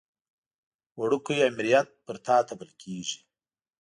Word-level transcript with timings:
وړوکی 0.99 1.37
امریت 1.49 1.87
پر 2.05 2.15
تا 2.25 2.35
تپل 2.47 2.69
کېږي. 2.81 3.17